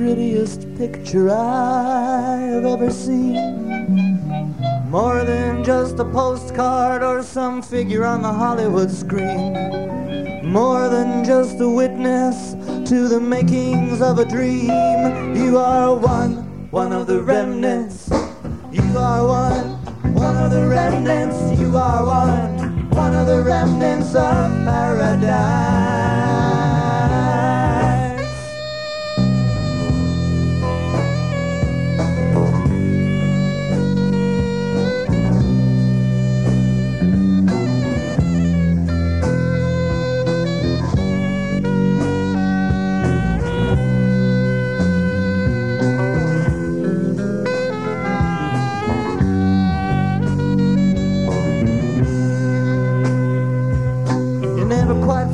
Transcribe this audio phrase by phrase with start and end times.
[0.00, 3.36] prettiest picture I have ever seen.
[4.88, 9.52] More than just a postcard or some figure on the Hollywood screen.
[10.42, 12.54] More than just a witness
[12.88, 14.70] to the makings of a dream.
[15.36, 18.08] You are one, one of the remnants.
[18.72, 21.60] You are one, one of the remnants.
[21.60, 25.79] You are one, one of the remnants of paradise.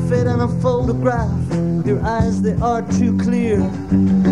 [0.08, 1.30] Fit in a photograph.
[1.84, 3.58] Your eyes, they are too clear.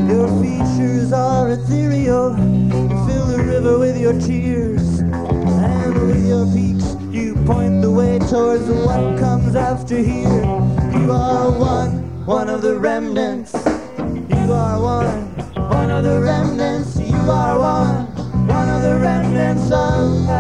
[0.07, 2.37] Your features are ethereal.
[2.39, 5.01] You fill the river with your tears.
[5.01, 10.45] And with your peaks, you point the way towards what comes after here.
[10.93, 13.53] You are one, one of the remnants.
[13.55, 15.35] You are one,
[15.69, 17.01] one of the remnants.
[17.01, 18.07] You are one,
[18.47, 20.34] one of the remnants of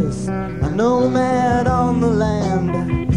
[0.00, 3.12] A nomad on the land.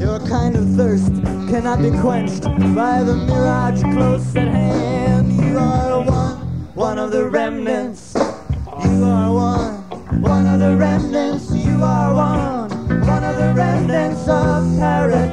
[0.00, 1.12] Your kind of thirst
[1.50, 5.30] cannot be quenched by the mirage close at hand.
[5.36, 6.38] You are one,
[6.74, 8.14] one of the remnants.
[8.14, 11.50] You are one, one of the remnants.
[11.52, 15.27] You are one, one of the remnants of paradise.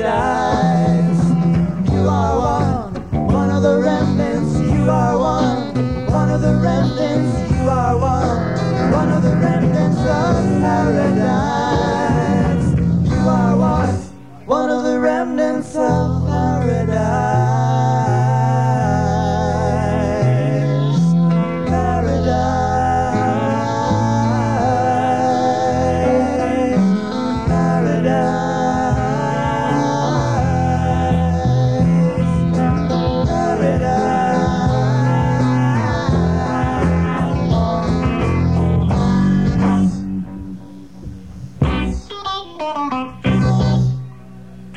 [15.25, 16.24] And so.